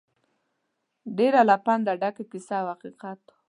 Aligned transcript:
ډېره 1.17 1.41
له 1.49 1.55
پنده 1.65 1.93
ډکه 2.01 2.23
کیسه 2.31 2.55
او 2.61 2.67
حقیقت 2.73 3.19
وه. 3.25 3.33